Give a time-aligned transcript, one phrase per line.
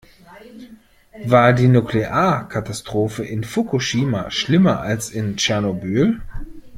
[1.25, 6.19] War die Nuklearkatastrophe in Fukushima schlimmer als in Tschernobyl?